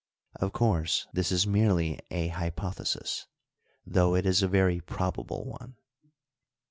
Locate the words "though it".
3.85-4.25